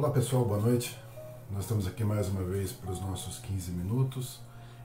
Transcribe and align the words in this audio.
Olá 0.00 0.08
pessoal, 0.08 0.46
boa 0.46 0.58
noite. 0.58 0.98
Nós 1.50 1.64
estamos 1.64 1.86
aqui 1.86 2.02
mais 2.02 2.26
uma 2.26 2.42
vez 2.42 2.72
para 2.72 2.90
os 2.90 2.98
nossos 3.02 3.38
15 3.40 3.70
minutos. 3.70 4.40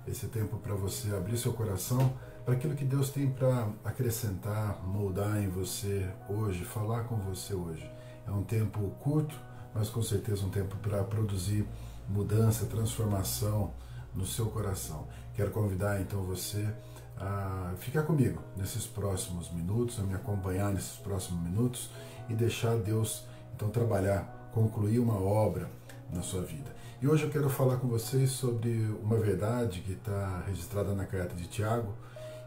Esse 0.05 0.27
tempo 0.27 0.57
para 0.57 0.75
você 0.75 1.15
abrir 1.15 1.37
seu 1.37 1.53
coração 1.53 2.13
para 2.43 2.53
aquilo 2.53 2.75
que 2.75 2.83
Deus 2.83 3.11
tem 3.11 3.31
para 3.31 3.69
acrescentar, 3.85 4.85
moldar 4.85 5.41
em 5.41 5.47
você 5.47 6.05
hoje, 6.27 6.65
falar 6.65 7.05
com 7.05 7.15
você 7.15 7.53
hoje. 7.53 7.89
É 8.27 8.31
um 8.31 8.43
tempo 8.43 8.89
curto, 8.99 9.33
mas 9.73 9.89
com 9.89 10.03
certeza 10.03 10.45
um 10.45 10.49
tempo 10.49 10.75
para 10.79 11.01
produzir 11.05 11.65
mudança, 12.09 12.65
transformação 12.65 13.73
no 14.13 14.25
seu 14.25 14.47
coração. 14.47 15.07
Quero 15.33 15.51
convidar 15.51 16.01
então 16.01 16.23
você 16.23 16.67
a 17.15 17.73
ficar 17.77 18.03
comigo 18.03 18.41
nesses 18.57 18.85
próximos 18.85 19.49
minutos, 19.49 19.97
a 19.97 20.03
me 20.03 20.13
acompanhar 20.13 20.73
nesses 20.73 20.97
próximos 20.97 21.41
minutos 21.41 21.89
e 22.27 22.33
deixar 22.33 22.75
Deus 22.75 23.23
então 23.55 23.69
trabalhar, 23.69 24.44
concluir 24.55 24.99
uma 24.99 25.19
obra 25.19 25.69
na 26.09 26.21
sua 26.21 26.41
vida. 26.41 26.73
E 27.01 27.07
hoje 27.09 27.25
eu 27.25 27.29
quero 27.29 27.49
falar 27.49 27.75
com 27.75 27.89
vocês 27.89 28.31
sobre 28.31 28.89
uma 29.03 29.17
verdade 29.17 29.81
que 29.81 29.91
está 29.91 30.43
registrada 30.47 30.93
na 30.93 31.05
carta 31.05 31.35
de 31.35 31.45
Tiago, 31.45 31.93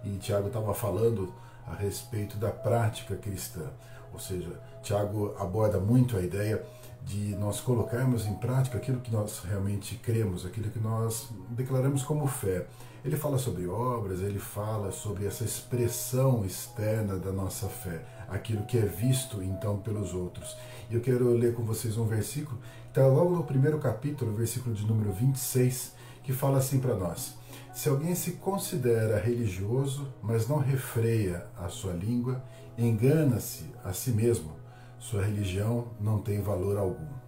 e 0.02 0.16
Tiago 0.16 0.46
estava 0.46 0.72
falando 0.72 1.30
a 1.66 1.74
respeito 1.74 2.38
da 2.38 2.50
prática 2.50 3.14
cristã. 3.14 3.70
Ou 4.10 4.18
seja, 4.18 4.58
Tiago 4.82 5.36
aborda 5.38 5.78
muito 5.78 6.16
a 6.16 6.22
ideia 6.22 6.64
de 7.04 7.36
nós 7.36 7.60
colocarmos 7.60 8.26
em 8.26 8.34
prática 8.36 8.78
aquilo 8.78 9.00
que 9.00 9.12
nós 9.12 9.40
realmente 9.40 9.96
cremos, 9.96 10.46
aquilo 10.46 10.70
que 10.70 10.78
nós 10.78 11.28
declaramos 11.50 12.02
como 12.02 12.26
fé. 12.26 12.66
Ele 13.04 13.16
fala 13.16 13.36
sobre 13.36 13.66
obras, 13.66 14.20
ele 14.20 14.38
fala 14.38 14.90
sobre 14.92 15.26
essa 15.26 15.44
expressão 15.44 16.42
externa 16.44 17.16
da 17.16 17.32
nossa 17.32 17.68
fé, 17.68 18.02
aquilo 18.28 18.64
que 18.64 18.78
é 18.78 18.84
visto 18.84 19.42
então 19.42 19.78
pelos 19.78 20.14
outros. 20.14 20.56
E 20.90 20.94
eu 20.94 21.00
quero 21.00 21.32
ler 21.32 21.54
com 21.54 21.64
vocês 21.64 21.96
um 21.96 22.06
versículo 22.06 22.58
está 22.88 23.06
logo 23.06 23.36
no 23.36 23.44
primeiro 23.44 23.78
capítulo, 23.78 24.32
versículo 24.32 24.74
de 24.74 24.84
número 24.84 25.12
26, 25.12 25.94
que 26.22 26.32
fala 26.32 26.58
assim 26.58 26.80
para 26.80 26.96
nós: 26.96 27.34
Se 27.72 27.88
alguém 27.88 28.14
se 28.14 28.32
considera 28.32 29.20
religioso, 29.20 30.12
mas 30.22 30.48
não 30.48 30.58
refreia 30.58 31.46
a 31.56 31.68
sua 31.68 31.92
língua, 31.92 32.42
engana-se 32.76 33.66
a 33.84 33.92
si 33.92 34.10
mesmo 34.10 34.58
sua 34.98 35.24
religião 35.24 35.88
não 36.00 36.18
tem 36.18 36.40
valor 36.40 36.76
algum. 36.76 37.27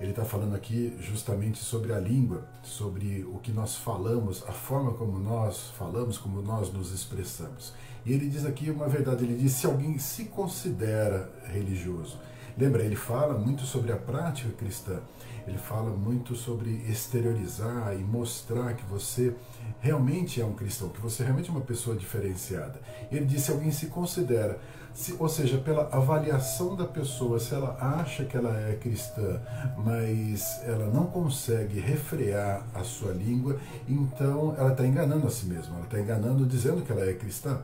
Ele 0.00 0.10
está 0.10 0.24
falando 0.24 0.56
aqui 0.56 0.96
justamente 0.98 1.58
sobre 1.58 1.92
a 1.92 2.00
língua, 2.00 2.48
sobre 2.62 3.22
o 3.24 3.38
que 3.38 3.52
nós 3.52 3.76
falamos, 3.76 4.42
a 4.48 4.52
forma 4.52 4.94
como 4.94 5.18
nós 5.18 5.70
falamos, 5.76 6.16
como 6.16 6.40
nós 6.40 6.72
nos 6.72 6.90
expressamos. 6.90 7.74
E 8.06 8.12
ele 8.14 8.26
diz 8.28 8.46
aqui 8.46 8.70
uma 8.70 8.88
verdade: 8.88 9.24
ele 9.24 9.36
diz, 9.36 9.52
se 9.52 9.66
alguém 9.66 9.98
se 9.98 10.24
considera 10.24 11.30
religioso. 11.46 12.18
Lembra, 12.56 12.82
ele 12.82 12.96
fala 12.96 13.38
muito 13.38 13.62
sobre 13.62 13.92
a 13.92 13.96
prática 13.96 14.50
cristã, 14.52 15.00
ele 15.46 15.58
fala 15.58 15.90
muito 15.90 16.34
sobre 16.34 16.70
exteriorizar 16.90 17.94
e 17.94 18.02
mostrar 18.02 18.74
que 18.74 18.84
você 18.86 19.34
realmente 19.80 20.40
é 20.40 20.44
um 20.44 20.54
cristão, 20.54 20.88
que 20.88 21.00
você 21.00 21.22
realmente 21.22 21.48
é 21.48 21.52
uma 21.52 21.60
pessoa 21.60 21.94
diferenciada. 21.94 22.80
Ele 23.12 23.26
diz: 23.26 23.42
se 23.42 23.50
alguém 23.50 23.70
se 23.70 23.86
considera 23.86 24.58
se, 24.94 25.14
ou 25.18 25.28
seja, 25.28 25.58
pela 25.58 25.88
avaliação 25.92 26.76
da 26.76 26.84
pessoa, 26.84 27.38
se 27.38 27.54
ela 27.54 27.76
acha 27.80 28.24
que 28.24 28.36
ela 28.36 28.54
é 28.68 28.74
cristã, 28.74 29.40
mas 29.76 30.60
ela 30.64 30.86
não 30.86 31.06
consegue 31.06 31.80
refrear 31.80 32.62
a 32.74 32.82
sua 32.84 33.12
língua, 33.12 33.56
então 33.88 34.54
ela 34.58 34.72
está 34.72 34.86
enganando 34.86 35.26
a 35.26 35.30
si 35.30 35.46
mesma, 35.46 35.76
ela 35.76 35.84
está 35.84 36.00
enganando 36.00 36.44
dizendo 36.46 36.82
que 36.82 36.92
ela 36.92 37.08
é 37.08 37.12
cristã 37.14 37.58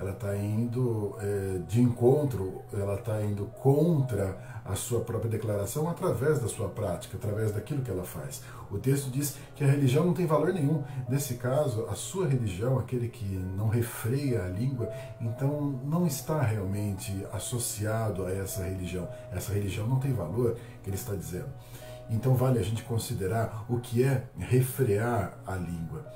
ela 0.00 0.12
está 0.12 0.34
indo 0.34 1.14
é, 1.20 1.58
de 1.68 1.82
encontro, 1.82 2.62
ela 2.72 2.94
está 2.94 3.20
indo 3.22 3.44
contra 3.62 4.60
a 4.64 4.74
sua 4.74 5.00
própria 5.00 5.30
declaração 5.30 5.90
através 5.90 6.38
da 6.40 6.48
sua 6.48 6.68
prática, 6.70 7.18
através 7.18 7.52
daquilo 7.52 7.82
que 7.82 7.90
ela 7.90 8.04
faz. 8.04 8.42
O 8.70 8.78
texto 8.78 9.10
diz 9.10 9.36
que 9.54 9.62
a 9.62 9.66
religião 9.66 10.06
não 10.06 10.14
tem 10.14 10.24
valor 10.24 10.54
nenhum. 10.54 10.82
Nesse 11.06 11.34
caso, 11.34 11.84
a 11.90 11.94
sua 11.94 12.26
religião, 12.26 12.78
aquele 12.78 13.08
que 13.08 13.26
não 13.26 13.68
refreia 13.68 14.44
a 14.44 14.48
língua, 14.48 14.88
então 15.20 15.78
não 15.84 16.06
está 16.06 16.40
realmente 16.40 17.26
associado 17.30 18.24
a 18.24 18.32
essa 18.32 18.62
religião. 18.64 19.06
Essa 19.30 19.52
religião 19.52 19.86
não 19.86 19.98
tem 19.98 20.14
valor, 20.14 20.56
que 20.82 20.88
ele 20.88 20.96
está 20.96 21.14
dizendo. 21.14 21.50
Então 22.08 22.34
vale 22.34 22.58
a 22.58 22.62
gente 22.62 22.82
considerar 22.84 23.66
o 23.68 23.78
que 23.78 24.02
é 24.02 24.24
refrear 24.38 25.38
a 25.46 25.56
língua. 25.56 26.06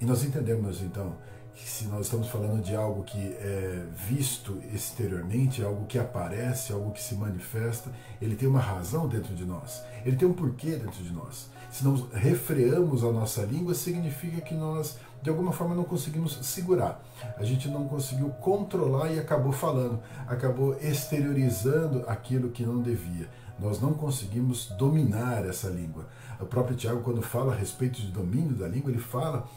E 0.00 0.06
nós 0.06 0.24
entendemos 0.24 0.80
então 0.80 1.16
se 1.64 1.84
nós 1.84 2.06
estamos 2.06 2.28
falando 2.28 2.62
de 2.62 2.74
algo 2.74 3.02
que 3.02 3.18
é 3.18 3.84
visto 4.08 4.58
exteriormente, 4.72 5.62
algo 5.62 5.86
que 5.86 5.98
aparece, 5.98 6.72
algo 6.72 6.90
que 6.92 7.02
se 7.02 7.14
manifesta, 7.14 7.90
ele 8.20 8.36
tem 8.36 8.48
uma 8.48 8.60
razão 8.60 9.08
dentro 9.08 9.34
de 9.34 9.44
nós, 9.44 9.82
ele 10.04 10.16
tem 10.16 10.26
um 10.26 10.32
porquê 10.32 10.76
dentro 10.76 11.02
de 11.02 11.12
nós. 11.12 11.50
Se 11.70 11.84
nós 11.84 12.04
refreamos 12.12 13.04
a 13.04 13.12
nossa 13.12 13.42
língua, 13.42 13.74
significa 13.74 14.40
que 14.40 14.54
nós, 14.54 14.98
de 15.22 15.28
alguma 15.28 15.52
forma, 15.52 15.74
não 15.74 15.84
conseguimos 15.84 16.38
segurar. 16.42 17.02
A 17.36 17.44
gente 17.44 17.68
não 17.68 17.86
conseguiu 17.86 18.30
controlar 18.30 19.12
e 19.12 19.18
acabou 19.18 19.52
falando, 19.52 20.00
acabou 20.26 20.76
exteriorizando 20.80 22.04
aquilo 22.08 22.50
que 22.50 22.64
não 22.64 22.80
devia. 22.80 23.28
Nós 23.58 23.80
não 23.80 23.92
conseguimos 23.92 24.66
dominar 24.78 25.44
essa 25.44 25.68
língua. 25.68 26.06
O 26.40 26.46
próprio 26.46 26.76
Tiago, 26.76 27.00
quando 27.02 27.20
fala 27.20 27.52
a 27.52 27.56
respeito 27.56 28.00
de 28.00 28.12
domínio 28.12 28.54
da 28.54 28.68
língua, 28.68 28.90
ele 28.90 29.00
fala 29.00 29.48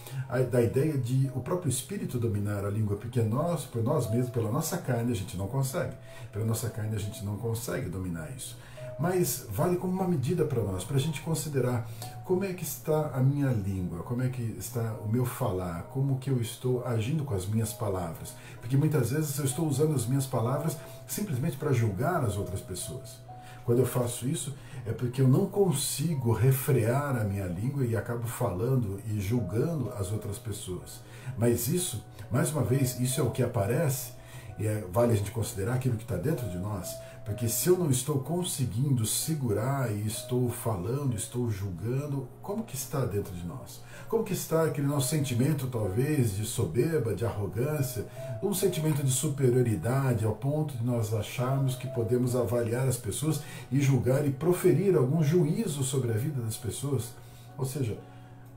da 0.50 0.62
ideia 0.62 0.98
de 0.98 1.32
o 1.36 1.40
próprio 1.40 1.70
Espírito 1.70 2.18
dominar 2.18 2.66
a 2.66 2.70
língua, 2.70 2.98
porque 2.98 3.22
nós, 3.22 3.66
por 3.66 3.84
nós 3.84 4.10
mesmos, 4.10 4.32
pela 4.32 4.52
nossa 4.52 4.78
carne, 4.78 5.12
a 5.12 5.16
gente 5.16 5.38
não 5.38 5.48
consegue. 5.48 5.94
Pela 6.32 6.46
nossa 6.46 6.70
carne, 6.70 6.96
a 6.96 7.00
gente 7.00 7.24
não 7.24 7.38
consegue 7.38 7.90
dominar 7.90 8.32
isso. 8.36 8.58
Mas 9.00 9.48
vale 9.50 9.78
como 9.78 9.94
uma 9.94 10.08
medida 10.08 10.46
para 10.46 10.62
nós, 10.62 10.84
para 10.84 10.96
a 10.96 11.00
gente 11.00 11.22
considerar 11.22 11.90
como 12.24 12.44
é 12.44 12.54
que 12.54 12.64
está 12.64 13.12
a 13.14 13.20
minha 13.20 13.50
língua, 13.50 14.04
como 14.04 14.22
é 14.22 14.30
que 14.30 14.44
está 14.60 14.94
o 15.04 15.08
meu 15.08 15.26
falar, 15.26 15.84
como 15.92 16.20
que 16.20 16.30
eu 16.30 16.40
estou 16.40 16.86
agindo 16.86 17.24
com 17.24 17.34
as 17.34 17.46
minhas 17.46 17.74
palavras. 17.74 18.34
Porque 18.60 18.78
muitas 18.78 19.12
vezes 19.12 19.38
eu 19.38 19.46
estou 19.46 19.68
usando 19.68 19.96
as 19.96 20.06
minhas 20.06 20.26
palavras 20.26 20.78
simplesmente 21.08 21.58
para 21.58 21.72
julgar 21.72 22.24
as 22.24 22.38
outras 22.38 22.62
pessoas. 22.62 23.20
Quando 23.66 23.80
eu 23.80 23.86
faço 23.86 24.28
isso, 24.28 24.56
é 24.86 24.92
porque 24.92 25.22
eu 25.22 25.28
não 25.28 25.46
consigo 25.46 26.32
refrear 26.32 27.16
a 27.16 27.24
minha 27.24 27.46
língua 27.46 27.86
e 27.86 27.96
acabo 27.96 28.28
falando 28.28 29.00
e 29.08 29.20
julgando 29.20 29.92
as 29.94 30.12
outras 30.12 30.38
pessoas. 30.38 31.02
Mas 31.38 31.68
isso, 31.68 32.04
mais 32.32 32.52
uma 32.52 32.64
vez, 32.64 33.00
isso 33.00 33.20
é 33.20 33.24
o 33.24 33.32
que 33.32 33.44
aparece, 33.44 34.14
e 34.62 34.68
é, 34.68 34.86
vale 34.94 35.14
a 35.14 35.16
gente 35.16 35.32
considerar 35.32 35.74
aquilo 35.74 35.98
que 35.98 36.04
está 36.04 36.16
dentro 36.16 36.48
de 36.48 36.60
nós, 36.60 36.96
porque 37.26 37.50
se 37.50 37.68
eu 37.68 37.76
não 37.76 37.90
estou 37.90 38.20
conseguindo 38.20 39.08
segurar 39.08 39.92
e 39.92 40.06
estou 40.06 40.50
falando, 40.50 41.16
estou 41.16 41.50
julgando, 41.50 42.28
como 42.44 42.64
que 42.64 42.76
está 42.76 43.04
dentro 43.04 43.34
de 43.34 43.44
nós? 43.44 43.82
Como 44.08 44.24
que 44.24 44.34
está 44.34 44.66
aquele 44.66 44.86
nosso 44.86 45.10
sentimento, 45.10 45.66
talvez, 45.66 46.36
de 46.36 46.46
soberba, 46.46 47.16
de 47.16 47.26
arrogância, 47.26 48.06
um 48.44 48.54
sentimento 48.54 49.04
de 49.04 49.12
superioridade, 49.12 50.26
ao 50.26 50.36
ponto 50.36 50.78
de 50.78 50.84
nós 50.84 51.12
acharmos 51.12 51.76
que 51.76 51.88
podemos 51.88 52.36
avaliar 52.36 52.88
as 52.88 52.98
pessoas 52.98 53.42
e 53.72 53.82
julgar 53.82 54.28
e 54.28 54.32
proferir 54.32 54.96
algum 54.96 55.24
juízo 55.24 55.84
sobre 55.84 56.12
a 56.12 56.18
vida 56.18 56.40
das 56.40 56.58
pessoas? 56.58 57.16
Ou 57.58 57.66
seja, 57.66 57.98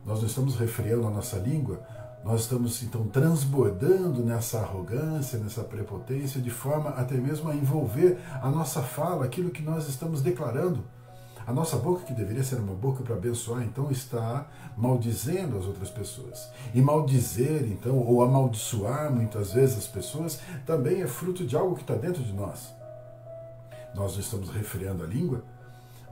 nós 0.04 0.20
não 0.20 0.26
estamos 0.26 0.56
refreando 0.56 1.06
a 1.06 1.10
nossa 1.10 1.38
língua, 1.38 1.80
nós 2.24 2.40
estamos 2.40 2.82
então 2.82 3.06
transbordando 3.06 4.24
nessa 4.24 4.58
arrogância, 4.60 5.38
nessa 5.38 5.62
prepotência, 5.62 6.40
de 6.40 6.48
forma 6.48 6.88
até 6.90 7.16
mesmo 7.16 7.50
a 7.50 7.54
envolver 7.54 8.18
a 8.40 8.50
nossa 8.50 8.82
fala, 8.82 9.26
aquilo 9.26 9.50
que 9.50 9.62
nós 9.62 9.86
estamos 9.88 10.22
declarando. 10.22 10.82
A 11.46 11.52
nossa 11.52 11.76
boca, 11.76 12.04
que 12.04 12.14
deveria 12.14 12.42
ser 12.42 12.56
uma 12.56 12.72
boca 12.72 13.02
para 13.02 13.14
abençoar, 13.14 13.62
então 13.62 13.90
está 13.90 14.46
maldizendo 14.74 15.58
as 15.58 15.66
outras 15.66 15.90
pessoas. 15.90 16.48
E 16.72 16.80
maldizer, 16.80 17.64
então, 17.64 17.98
ou 17.98 18.22
amaldiçoar 18.22 19.12
muitas 19.12 19.52
vezes 19.52 19.76
as 19.76 19.86
pessoas, 19.86 20.40
também 20.64 21.02
é 21.02 21.06
fruto 21.06 21.44
de 21.44 21.54
algo 21.54 21.74
que 21.76 21.82
está 21.82 21.94
dentro 21.94 22.22
de 22.22 22.32
nós. 22.32 22.74
Nós 23.94 24.14
não 24.14 24.20
estamos 24.20 24.48
refreando 24.48 25.04
a 25.04 25.06
língua, 25.06 25.44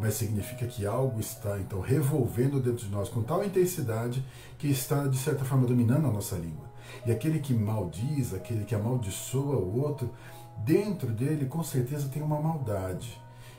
mas 0.02 0.14
significa 0.14 0.66
que 0.66 0.84
algo 0.84 1.20
está, 1.20 1.60
então, 1.60 1.80
revolvendo 1.80 2.58
dentro 2.58 2.84
de 2.84 2.90
nós 2.90 3.08
com 3.08 3.22
tal 3.22 3.44
intensidade 3.44 4.22
que 4.58 4.66
está, 4.66 5.06
de 5.06 5.16
certa 5.16 5.44
forma, 5.44 5.64
dominando 5.64 6.08
a 6.08 6.10
nossa 6.10 6.34
língua. 6.34 6.66
E 7.06 7.12
aquele 7.12 7.38
que 7.38 7.54
maldiz, 7.54 8.34
aquele 8.34 8.64
que 8.64 8.74
amaldiçoa 8.74 9.56
o 9.56 9.80
outro, 9.80 10.10
dentro 10.58 11.12
dele, 11.12 11.46
com 11.46 11.62
certeza, 11.62 12.08
tem 12.08 12.20
uma 12.20 12.40
maldade 12.40 13.16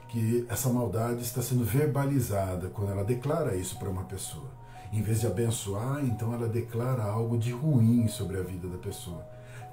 que 0.10 0.46
essa 0.50 0.70
maldade 0.70 1.22
está 1.22 1.42
sendo 1.42 1.64
verbalizada 1.64 2.70
quando 2.70 2.92
ela 2.92 3.06
declara 3.06 3.56
isso 3.56 3.80
para 3.80 3.90
uma 3.90 4.04
pessoa. 4.04 4.52
Em 4.92 5.02
vez 5.02 5.22
de 5.22 5.28
abençoar, 5.28 6.04
então 6.04 6.34
ela 6.34 6.48
declara 6.48 7.04
algo 7.04 7.38
de 7.38 7.52
ruim 7.52 8.10
sobre 8.10 8.38
a 8.38 8.44
vida 8.44 8.68
da 8.68 8.78
pessoa. 8.78 9.26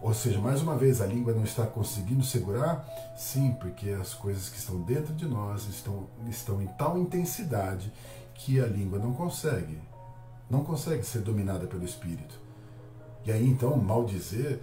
Ou 0.03 0.15
seja, 0.15 0.41
mais 0.41 0.63
uma 0.63 0.77
vez, 0.77 1.01
a 1.01 1.07
língua 1.07 1.35
não 1.35 1.45
está 1.45 1.67
conseguindo 1.67 2.25
segurar? 2.25 2.87
Sim, 3.17 3.53
porque 3.61 3.91
as 3.91 4.15
coisas 4.15 4.49
que 4.49 4.57
estão 4.57 4.81
dentro 4.81 5.15
de 5.15 5.27
nós 5.27 5.69
estão, 5.69 6.07
estão 6.29 6.63
em 6.63 6.67
tal 6.67 6.99
intensidade 6.99 7.93
que 8.35 8.59
a 8.59 8.67
língua 8.67 8.99
não 8.99 9.13
consegue, 9.13 9.79
não 10.49 10.65
consegue 10.65 11.05
ser 11.05 11.19
dominada 11.19 11.67
pelo 11.67 11.85
Espírito. 11.85 12.41
E 13.27 13.31
aí 13.31 13.47
então, 13.47 13.77
maldizer 13.77 14.61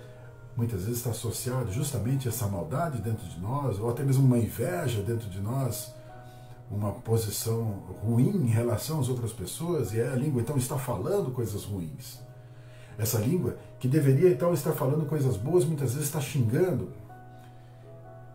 muitas 0.56 0.82
vezes 0.82 0.98
está 0.98 1.12
associado 1.12 1.72
justamente 1.72 2.28
a 2.28 2.32
essa 2.32 2.48
maldade 2.48 3.00
dentro 3.00 3.28
de 3.28 3.40
nós, 3.40 3.80
ou 3.80 3.92
até 3.92 4.04
mesmo 4.04 4.26
uma 4.26 4.40
inveja 4.40 5.04
dentro 5.04 5.30
de 5.30 5.40
nós, 5.40 5.94
uma 6.72 6.92
posição 6.92 7.84
ruim 8.04 8.36
em 8.44 8.50
relação 8.50 9.00
às 9.00 9.08
outras 9.08 9.32
pessoas 9.32 9.94
e 9.94 10.02
a 10.02 10.16
língua 10.16 10.42
então 10.42 10.58
está 10.58 10.78
falando 10.78 11.32
coisas 11.32 11.64
ruins. 11.64 12.20
Essa 12.98 13.20
língua 13.20 13.56
que 13.80 13.88
deveria 13.88 14.30
então 14.30 14.54
estar 14.54 14.74
falando 14.74 15.06
coisas 15.06 15.38
boas, 15.38 15.66
muitas 15.66 15.94
vezes 15.94 16.08
está 16.08 16.20
xingando. 16.20 16.92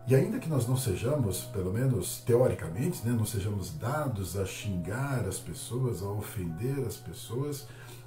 E 0.05 0.15
ainda 0.15 0.37
que 0.37 0.49
nós 0.49 0.67
não 0.67 0.75
sejamos, 0.75 1.43
pelo 1.45 1.71
menos 1.71 2.21
teoricamente, 2.25 3.05
né, 3.07 3.13
não 3.17 3.25
sejamos 3.25 3.71
dados 3.77 4.37
a 4.37 4.45
xingar 4.45 5.25
as 5.27 5.37
pessoas, 5.37 6.03
a 6.03 6.09
ofender 6.09 6.85
as 6.85 6.97
pessoas, 6.97 7.65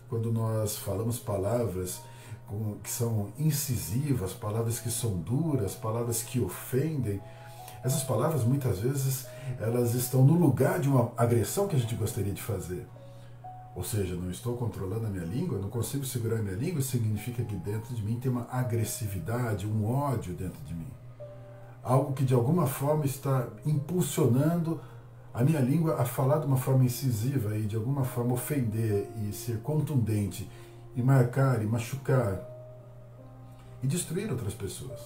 quando 0.08 0.30
nós 0.30 0.76
falamos 0.76 1.18
palavras 1.18 2.00
que 2.82 2.90
são 2.90 3.32
incisivas, 3.38 4.32
palavras 4.32 4.78
que 4.78 4.90
são 4.90 5.16
duras, 5.18 5.74
palavras 5.74 6.22
que 6.22 6.38
ofendem, 6.38 7.20
essas 7.82 8.02
palavras 8.02 8.44
muitas 8.44 8.80
vezes 8.80 9.26
elas 9.60 9.94
estão 9.94 10.24
no 10.24 10.34
lugar 10.34 10.80
de 10.80 10.88
uma 10.88 11.12
agressão 11.16 11.66
que 11.66 11.76
a 11.76 11.78
gente 11.78 11.94
gostaria 11.94 12.32
de 12.32 12.42
fazer. 12.42 12.86
Ou 13.76 13.84
seja, 13.84 14.16
não 14.16 14.30
estou 14.30 14.56
controlando 14.56 15.06
a 15.06 15.10
minha 15.10 15.26
língua, 15.26 15.58
não 15.58 15.68
consigo 15.68 16.02
segurar 16.02 16.38
a 16.38 16.42
minha 16.42 16.56
língua, 16.56 16.80
significa 16.80 17.44
que 17.44 17.54
dentro 17.56 17.94
de 17.94 18.02
mim 18.02 18.18
tem 18.18 18.32
uma 18.32 18.48
agressividade, 18.50 19.66
um 19.66 19.86
ódio 19.86 20.32
dentro 20.32 20.58
de 20.64 20.74
mim. 20.74 20.88
Algo 21.82 22.14
que 22.14 22.24
de 22.24 22.32
alguma 22.32 22.66
forma 22.66 23.04
está 23.04 23.46
impulsionando 23.66 24.80
a 25.32 25.44
minha 25.44 25.60
língua 25.60 26.00
a 26.00 26.06
falar 26.06 26.38
de 26.38 26.46
uma 26.46 26.56
forma 26.56 26.86
incisiva 26.86 27.54
e 27.58 27.66
de 27.66 27.76
alguma 27.76 28.02
forma 28.02 28.32
ofender 28.32 29.10
e 29.22 29.32
ser 29.34 29.58
contundente 29.58 30.50
e 30.96 31.02
marcar 31.02 31.62
e 31.62 31.66
machucar 31.66 32.40
e 33.82 33.86
destruir 33.86 34.30
outras 34.30 34.54
pessoas. 34.54 35.00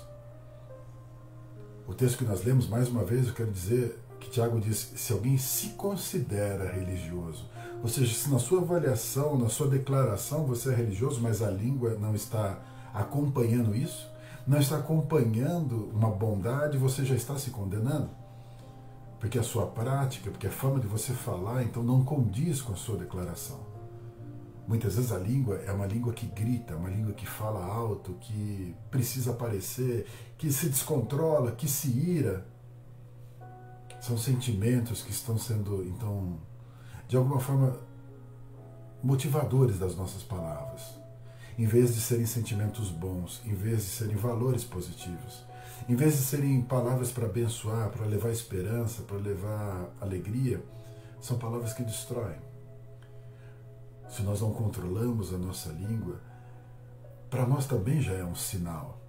O 1.89 1.93
texto 1.93 2.19
que 2.19 2.25
nós 2.25 2.45
lemos, 2.45 2.69
mais 2.69 2.89
uma 2.89 3.03
vez, 3.03 3.27
eu 3.27 3.35
quero 3.35 3.51
dizer 3.51 3.99
que 4.21 4.31
Tiago 4.31 4.61
diz: 4.61 4.93
se 4.95 5.13
alguém 5.13 5.37
se 5.39 5.71
considera 5.71 6.71
religioso, 6.71 7.49
ou 7.83 7.89
seja, 7.89 8.15
se 8.15 8.31
na 8.31 8.39
sua 8.39 8.61
avaliação, 8.61 9.39
na 9.39 9.49
sua 9.49 9.67
declaração 9.67 10.45
você 10.45 10.71
é 10.71 10.75
religioso, 10.75 11.21
mas 11.21 11.43
a 11.43 11.51
língua 11.51 11.97
não 11.99 12.15
está 12.15 12.61
acompanhando 12.93 13.75
isso, 13.75 14.09
não 14.47 14.59
está 14.59 14.77
acompanhando 14.77 15.91
uma 15.95 16.11
bondade, 16.11 16.77
você 16.77 17.05
já 17.05 17.15
está 17.15 17.39
se 17.39 17.51
condenando. 17.51 18.11
Porque 19.19 19.39
a 19.39 19.43
sua 19.43 19.67
prática, 19.67 20.31
porque 20.31 20.47
a 20.47 20.51
forma 20.51 20.81
de 20.81 20.87
você 20.87 21.13
falar, 21.13 21.63
então 21.63 21.83
não 21.83 22.05
condiz 22.05 22.63
com 22.63 22.73
a 22.73 22.77
sua 22.77 22.97
declaração. 22.97 23.61
Muitas 24.67 24.95
vezes 24.95 25.11
a 25.11 25.19
língua 25.19 25.57
é 25.67 25.73
uma 25.73 25.87
língua 25.87 26.13
que 26.13 26.27
grita, 26.27 26.77
uma 26.77 26.89
língua 26.89 27.13
que 27.13 27.27
fala 27.27 27.65
alto, 27.65 28.15
que 28.21 28.75
precisa 28.91 29.33
aparecer, 29.33 30.07
que 30.39 30.53
se 30.53 30.69
descontrola, 30.69 31.53
que 31.53 31.69
se 31.69 31.89
ira. 31.89 32.47
São 34.01 34.17
sentimentos 34.17 35.03
que 35.03 35.11
estão 35.11 35.39
sendo, 35.39 35.85
então, 35.85 36.39
de 37.07 37.17
alguma 37.17 37.39
forma, 37.39 37.77
motivadores 39.03 39.79
das 39.79 39.95
nossas 39.95 40.23
palavras. 40.23 40.99
Em 41.59 41.67
vez 41.67 41.95
de 41.95 42.01
serem 42.01 42.27
sentimentos 42.27 42.91
bons, 42.91 43.43
em 43.45 43.55
vez 43.55 43.79
de 43.79 43.91
serem 43.91 44.17
valores 44.17 44.65
positivos, 44.65 45.45
em 45.89 45.95
vez 45.95 46.17
de 46.17 46.23
serem 46.23 46.63
palavras 46.63 47.11
para 47.13 47.27
abençoar, 47.27 47.91
para 47.91 48.07
levar 48.07 48.31
esperança, 48.31 49.03
para 49.03 49.19
levar 49.19 49.91
alegria, 50.01 50.65
são 51.21 51.39
palavras 51.39 51.75
que 51.75 51.83
destroem 51.83 52.51
se 54.11 54.23
nós 54.23 54.41
não 54.41 54.53
controlamos 54.53 55.33
a 55.33 55.39
nossa 55.39 55.71
língua, 55.71 56.21
para 57.31 57.47
nós 57.47 57.67
também 57.67 58.01
já 58.01 58.13
é 58.15 58.25
um 58.25 58.35
sinal. 58.35 59.00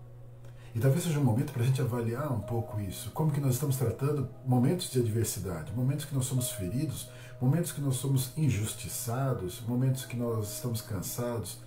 E 0.74 0.80
talvez 0.80 1.04
seja 1.04 1.20
um 1.20 1.24
momento 1.24 1.52
para 1.52 1.64
a 1.64 1.66
gente 1.66 1.82
avaliar 1.82 2.32
um 2.32 2.40
pouco 2.40 2.80
isso. 2.80 3.12
Como 3.12 3.32
que 3.32 3.42
nós 3.42 3.56
estamos 3.56 3.76
tratando 3.76 4.30
momentos 4.46 4.90
de 4.90 5.00
adversidade, 5.00 5.74
momentos 5.76 6.06
que 6.06 6.16
nós 6.16 6.26
somos 6.26 6.52
feridos, 6.52 7.10
momentos 7.42 7.72
que 7.74 7.82
nós 7.82 7.98
somos 7.98 8.32
injustiçados, 8.38 9.62
momentos 9.68 10.06
que 10.06 10.16
nós 10.16 10.54
estamos 10.54 10.82
cansados, 10.82 11.60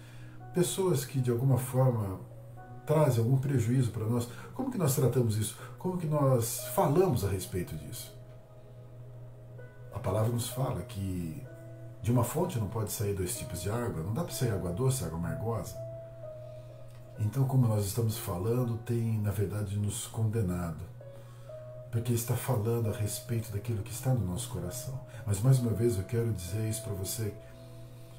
pessoas 0.55 1.05
que 1.05 1.21
de 1.21 1.31
alguma 1.31 1.59
forma 1.59 2.19
trazem 2.87 3.23
algum 3.23 3.37
prejuízo 3.37 3.91
para 3.91 4.07
nós. 4.07 4.27
Como 4.55 4.71
que 4.71 4.79
nós 4.79 4.95
tratamos 4.95 5.37
isso? 5.37 5.59
Como 5.79 5.99
que 5.99 6.07
nós 6.07 6.61
falamos 6.75 7.25
a 7.25 7.29
respeito 7.29 7.77
disso? 7.77 8.15
A 9.93 9.99
palavra 9.99 10.33
nos 10.33 10.49
fala 10.49 10.81
que 10.83 11.43
de 12.03 12.11
uma 12.11 12.25
fonte 12.25 12.59
não 12.59 12.69
pode 12.69 12.91
sair 12.93 13.15
dois 13.15 13.37
tipos 13.37 13.61
de 13.63 13.71
água, 13.71 14.03
não 14.03 14.15
dá 14.15 14.23
para 14.23 14.33
sair 14.33 14.51
água 14.51 14.71
doce 14.71 15.05
água 15.05 15.19
amargosa. 15.19 15.84
Então, 17.19 17.45
como 17.45 17.69
nós 17.69 17.87
estamos 17.87 18.19
falando, 18.19 18.77
tem, 18.79 19.19
na 19.21 19.31
verdade, 19.31 19.77
nos 19.79 20.07
condenado. 20.07 20.81
Porque 21.91 22.13
está 22.13 22.35
falando 22.35 22.91
a 22.91 22.93
respeito 22.93 23.53
daquilo 23.53 23.83
que 23.83 23.93
está 23.93 24.13
no 24.13 24.27
nosso 24.27 24.49
coração. 24.49 25.01
Mas, 25.25 25.41
mais 25.41 25.61
uma 25.61 25.71
vez, 25.71 25.97
eu 25.97 26.03
quero 26.05 26.33
dizer 26.33 26.69
isso 26.69 26.83
para 26.83 26.93
você: 26.93 27.33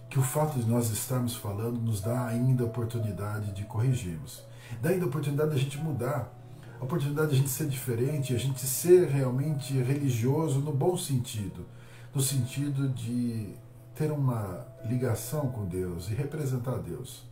que 0.09 0.17
o 0.17 0.23
fato 0.23 0.57
de 0.57 0.65
nós 0.65 0.89
estarmos 0.89 1.35
falando 1.35 1.79
nos 1.79 1.99
dá 2.01 2.25
ainda 2.27 2.63
a 2.63 2.67
oportunidade 2.67 3.51
de 3.51 3.65
corrigirmos. 3.65 4.43
Dá 4.81 4.89
ainda 4.89 5.05
a 5.05 5.07
oportunidade 5.07 5.51
de 5.51 5.57
a 5.57 5.59
gente 5.59 5.77
mudar. 5.77 6.31
A 6.79 6.83
oportunidade 6.83 7.29
de 7.29 7.35
a 7.35 7.37
gente 7.37 7.49
ser 7.49 7.67
diferente, 7.67 8.33
a 8.33 8.37
gente 8.37 8.65
ser 8.65 9.09
realmente 9.09 9.73
religioso 9.81 10.59
no 10.59 10.71
bom 10.71 10.97
sentido. 10.97 11.65
No 12.13 12.21
sentido 12.21 12.87
de 12.89 13.53
ter 13.93 14.11
uma 14.11 14.65
ligação 14.85 15.49
com 15.49 15.65
Deus 15.65 16.09
e 16.09 16.13
representar 16.13 16.77
Deus. 16.77 17.23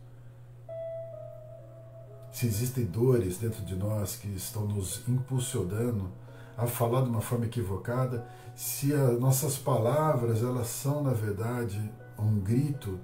Se 2.34 2.46
existem 2.46 2.84
dores 2.84 3.38
dentro 3.38 3.64
de 3.64 3.76
nós 3.76 4.16
que 4.16 4.26
estão 4.26 4.66
nos 4.66 5.08
impulsionando 5.08 6.10
a 6.56 6.66
falar 6.66 7.02
de 7.02 7.08
uma 7.08 7.20
forma 7.20 7.46
equivocada, 7.46 8.26
se 8.56 8.92
as 8.92 9.20
nossas 9.20 9.56
palavras 9.56 10.42
elas 10.42 10.66
são 10.66 11.00
na 11.00 11.12
verdade 11.12 11.78
um 12.18 12.40
grito 12.40 12.98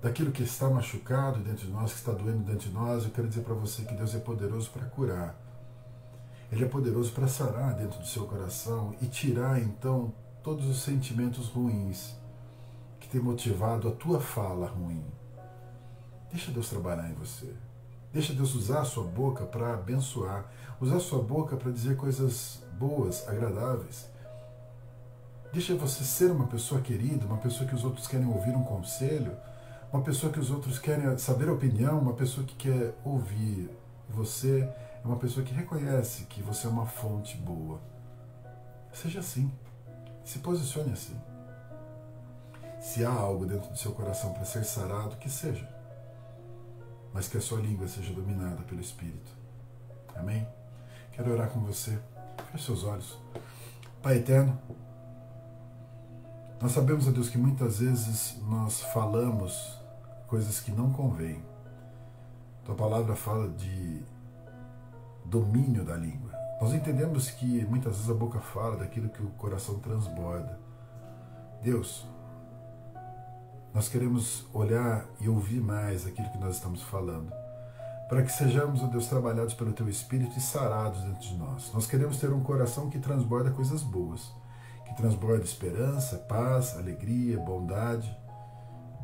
daquilo 0.00 0.32
que 0.32 0.42
está 0.42 0.70
machucado 0.70 1.40
dentro 1.40 1.66
de 1.66 1.70
nós, 1.70 1.92
que 1.92 1.98
está 1.98 2.12
doendo 2.12 2.42
dentro 2.42 2.70
de 2.70 2.74
nós, 2.74 3.04
eu 3.04 3.10
quero 3.10 3.28
dizer 3.28 3.42
para 3.42 3.52
você 3.52 3.82
que 3.82 3.94
Deus 3.94 4.14
é 4.14 4.18
poderoso 4.18 4.70
para 4.70 4.86
curar. 4.86 5.38
Ele 6.50 6.64
é 6.64 6.68
poderoso 6.68 7.12
para 7.12 7.28
sarar 7.28 7.74
dentro 7.74 7.98
do 7.98 8.06
seu 8.06 8.24
coração 8.24 8.94
e 9.02 9.06
tirar 9.08 9.60
então 9.60 10.14
todos 10.42 10.66
os 10.66 10.80
sentimentos 10.80 11.48
ruins 11.48 12.16
que 12.98 13.10
tem 13.10 13.20
motivado 13.20 13.88
a 13.88 13.92
tua 13.92 14.18
fala 14.18 14.68
ruim. 14.68 15.04
Deixa 16.30 16.50
Deus 16.50 16.70
trabalhar 16.70 17.10
em 17.10 17.14
você. 17.14 17.67
Deixa 18.12 18.32
Deus 18.32 18.54
usar 18.54 18.80
a 18.80 18.84
sua 18.84 19.04
boca 19.04 19.44
para 19.44 19.74
abençoar, 19.74 20.46
usar 20.80 20.96
a 20.96 21.00
sua 21.00 21.22
boca 21.22 21.56
para 21.56 21.70
dizer 21.70 21.96
coisas 21.96 22.62
boas, 22.78 23.28
agradáveis. 23.28 24.06
Deixa 25.52 25.74
você 25.74 26.04
ser 26.04 26.30
uma 26.30 26.46
pessoa 26.46 26.80
querida, 26.80 27.26
uma 27.26 27.38
pessoa 27.38 27.68
que 27.68 27.74
os 27.74 27.84
outros 27.84 28.06
querem 28.06 28.26
ouvir 28.26 28.54
um 28.56 28.62
conselho, 28.62 29.36
uma 29.92 30.02
pessoa 30.02 30.32
que 30.32 30.38
os 30.38 30.50
outros 30.50 30.78
querem 30.78 31.16
saber 31.18 31.48
a 31.48 31.52
opinião, 31.52 31.98
uma 31.98 32.12
pessoa 32.14 32.46
que 32.46 32.54
quer 32.54 32.94
ouvir. 33.04 33.70
Você 34.10 34.60
é 34.60 35.06
uma 35.06 35.16
pessoa 35.16 35.44
que 35.44 35.54
reconhece 35.54 36.24
que 36.24 36.42
você 36.42 36.66
é 36.66 36.70
uma 36.70 36.86
fonte 36.86 37.36
boa. 37.36 37.80
Seja 38.92 39.20
assim. 39.20 39.50
Se 40.24 40.38
posicione 40.40 40.92
assim. 40.92 41.16
Se 42.80 43.04
há 43.04 43.10
algo 43.10 43.46
dentro 43.46 43.70
do 43.70 43.78
seu 43.78 43.92
coração 43.92 44.32
para 44.32 44.44
ser 44.44 44.64
sarado, 44.64 45.16
que 45.16 45.30
seja. 45.30 45.77
Mas 47.12 47.28
que 47.28 47.36
a 47.36 47.40
sua 47.40 47.60
língua 47.60 47.88
seja 47.88 48.12
dominada 48.12 48.62
pelo 48.62 48.80
Espírito. 48.80 49.32
Amém? 50.14 50.46
Quero 51.12 51.32
orar 51.32 51.48
com 51.48 51.60
você. 51.60 51.98
Feche 52.52 52.64
seus 52.64 52.84
olhos. 52.84 53.18
Pai 54.02 54.18
eterno, 54.18 54.58
nós 56.60 56.72
sabemos, 56.72 57.06
a 57.06 57.12
Deus, 57.12 57.28
que 57.28 57.38
muitas 57.38 57.78
vezes 57.78 58.36
nós 58.48 58.80
falamos 58.92 59.78
coisas 60.26 60.60
que 60.60 60.72
não 60.72 60.92
convêm. 60.92 61.40
Tua 62.64 62.74
palavra 62.74 63.14
fala 63.14 63.48
de 63.48 64.02
domínio 65.24 65.84
da 65.84 65.96
língua. 65.96 66.32
Nós 66.60 66.72
entendemos 66.72 67.30
que 67.30 67.64
muitas 67.66 67.96
vezes 67.96 68.10
a 68.10 68.14
boca 68.14 68.40
fala 68.40 68.76
daquilo 68.76 69.08
que 69.08 69.22
o 69.22 69.30
coração 69.30 69.78
transborda. 69.78 70.58
Deus, 71.62 72.04
nós 73.78 73.88
queremos 73.88 74.44
olhar 74.52 75.06
e 75.20 75.28
ouvir 75.28 75.60
mais 75.60 76.04
aquilo 76.04 76.28
que 76.30 76.38
nós 76.38 76.56
estamos 76.56 76.82
falando, 76.82 77.32
para 78.08 78.24
que 78.24 78.32
sejamos, 78.32 78.82
ó 78.82 78.88
Deus, 78.88 79.06
trabalhados 79.06 79.54
pelo 79.54 79.72
Teu 79.72 79.88
Espírito 79.88 80.36
e 80.36 80.40
sarados 80.40 81.00
dentro 81.02 81.20
de 81.20 81.36
nós. 81.36 81.72
Nós 81.72 81.86
queremos 81.86 82.18
ter 82.18 82.32
um 82.32 82.42
coração 82.42 82.90
que 82.90 82.98
transborda 82.98 83.52
coisas 83.52 83.84
boas, 83.84 84.32
que 84.84 84.96
transborda 84.96 85.44
esperança, 85.44 86.16
paz, 86.16 86.76
alegria, 86.76 87.38
bondade, 87.38 88.12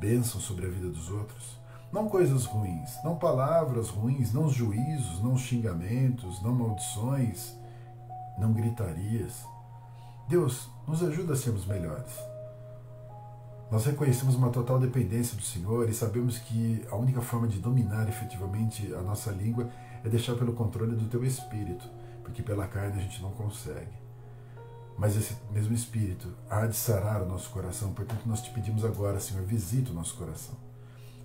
bênção 0.00 0.40
sobre 0.40 0.66
a 0.66 0.70
vida 0.70 0.88
dos 0.88 1.08
outros. 1.08 1.56
Não 1.92 2.08
coisas 2.08 2.44
ruins, 2.44 2.98
não 3.04 3.14
palavras 3.14 3.90
ruins, 3.90 4.32
não 4.32 4.48
juízos, 4.48 5.22
não 5.22 5.38
xingamentos, 5.38 6.42
não 6.42 6.52
maldições, 6.52 7.56
não 8.36 8.52
gritarias. 8.52 9.46
Deus, 10.28 10.68
nos 10.88 11.00
ajuda 11.00 11.34
a 11.34 11.36
sermos 11.36 11.64
melhores. 11.64 12.33
Nós 13.74 13.86
reconhecemos 13.86 14.36
uma 14.36 14.50
total 14.50 14.78
dependência 14.78 15.36
do 15.36 15.42
Senhor 15.42 15.88
e 15.88 15.92
sabemos 15.92 16.38
que 16.38 16.86
a 16.88 16.94
única 16.94 17.20
forma 17.20 17.48
de 17.48 17.58
dominar 17.58 18.08
efetivamente 18.08 18.94
a 18.94 19.02
nossa 19.02 19.32
língua 19.32 19.68
é 20.04 20.08
deixar 20.08 20.36
pelo 20.36 20.52
controle 20.52 20.94
do 20.94 21.08
teu 21.08 21.24
espírito, 21.24 21.84
porque 22.22 22.40
pela 22.40 22.68
carne 22.68 23.00
a 23.00 23.02
gente 23.02 23.20
não 23.20 23.32
consegue. 23.32 23.90
mas 24.96 25.16
esse 25.16 25.34
mesmo 25.50 25.74
Espírito 25.74 26.32
há 26.48 26.68
de 26.68 26.76
sarar 26.76 27.20
o 27.22 27.26
nosso 27.26 27.50
coração. 27.50 27.92
Portanto, 27.92 28.20
nós 28.26 28.40
te 28.40 28.50
pedimos 28.50 28.84
agora, 28.84 29.18
Senhor, 29.18 29.42
visita 29.42 29.90
o 29.90 29.94
nosso 29.94 30.14
coração. 30.14 30.54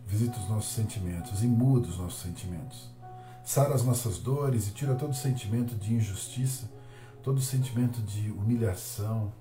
Visita 0.08 0.40
os 0.40 0.50
nossos 0.50 0.74
sentimentos 0.74 1.44
e 1.44 1.48
muda 1.48 1.88
os 1.88 2.00
nossos 2.00 2.20
sentimentos. 2.20 2.90
Sara 3.44 3.76
as 3.76 3.84
nossas 3.84 4.18
dores 4.18 4.68
e 4.68 4.72
tira 4.72 4.96
todo 4.96 5.14
sentimento 5.14 5.76
de 5.76 5.94
injustiça, 5.94 6.68
todo 7.22 7.40
sentimento 7.42 8.02
de 8.02 8.32
humilhação, 8.32 9.32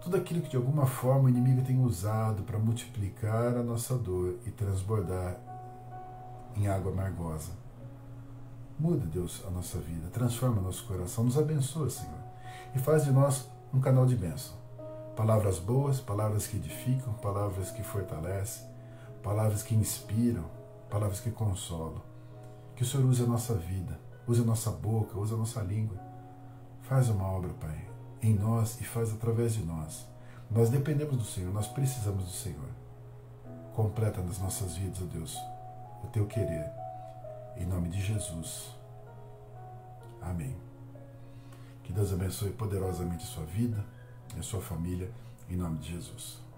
tudo 0.00 0.16
aquilo 0.16 0.40
que 0.40 0.48
de 0.48 0.56
alguma 0.56 0.86
forma 0.86 1.24
o 1.24 1.28
inimigo 1.28 1.62
tem 1.62 1.82
usado 1.84 2.42
para 2.42 2.58
multiplicar 2.58 3.56
a 3.56 3.62
nossa 3.62 3.96
dor 3.96 4.38
e 4.46 4.50
transbordar 4.50 5.36
em 6.56 6.68
água 6.68 6.90
amargosa. 6.90 7.52
Muda, 8.78 9.04
Deus, 9.06 9.44
a 9.46 9.50
nossa 9.50 9.78
vida, 9.78 10.08
transforma 10.08 10.60
nosso 10.60 10.86
coração, 10.86 11.24
nos 11.24 11.36
abençoa, 11.36 11.90
Senhor, 11.90 12.18
e 12.74 12.78
faz 12.78 13.04
de 13.04 13.12
nós 13.12 13.46
um 13.74 13.80
canal 13.80 14.06
de 14.06 14.16
bênção. 14.16 14.54
Palavras 15.14 15.58
boas, 15.58 16.00
palavras 16.00 16.46
que 16.46 16.56
edificam, 16.56 17.12
palavras 17.14 17.70
que 17.70 17.82
fortalecem, 17.82 18.66
palavras 19.22 19.62
que 19.62 19.74
inspiram, 19.74 20.44
palavras 20.88 21.20
que 21.20 21.30
consolam. 21.30 22.00
Que 22.74 22.82
o 22.82 22.86
Senhor 22.86 23.04
use 23.04 23.22
a 23.22 23.26
nossa 23.26 23.52
vida, 23.54 24.00
use 24.26 24.40
a 24.40 24.44
nossa 24.44 24.70
boca, 24.70 25.18
use 25.18 25.34
a 25.34 25.36
nossa 25.36 25.60
língua. 25.60 25.98
Faz 26.80 27.10
uma 27.10 27.26
obra, 27.26 27.52
Pai, 27.60 27.86
em 28.22 28.34
nós 28.34 28.80
e 28.80 28.84
faz 28.84 29.12
através 29.12 29.54
de 29.54 29.64
nós. 29.64 30.06
Nós 30.50 30.68
dependemos 30.68 31.16
do 31.16 31.24
Senhor, 31.24 31.52
nós 31.52 31.66
precisamos 31.68 32.24
do 32.24 32.30
Senhor. 32.30 32.68
Completa 33.74 34.22
nas 34.22 34.38
nossas 34.38 34.76
vidas, 34.76 35.00
ó 35.00 35.04
Deus, 35.06 35.36
o 36.02 36.08
teu 36.08 36.26
querer. 36.26 36.70
Em 37.56 37.66
nome 37.66 37.88
de 37.88 38.00
Jesus. 38.00 38.70
Amém. 40.20 40.56
Que 41.84 41.92
Deus 41.92 42.12
abençoe 42.12 42.50
poderosamente 42.50 43.24
a 43.24 43.26
sua 43.26 43.44
vida 43.44 43.84
e 44.36 44.40
a 44.40 44.42
sua 44.42 44.60
família, 44.60 45.10
em 45.48 45.56
nome 45.56 45.78
de 45.78 45.92
Jesus. 45.92 46.49